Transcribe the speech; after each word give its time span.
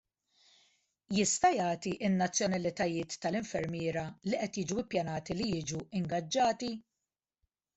Jista' 1.17 1.51
jagħti 1.55 1.91
n-nazzjonalitajiet 2.09 3.17
tal-infermiera 3.27 4.07
li 4.31 4.41
qed 4.47 4.59
jiġu 4.63 4.87
ppjanati 4.89 5.37
li 5.43 5.49
jiġu 5.53 5.83
ingaġġati? 6.01 6.73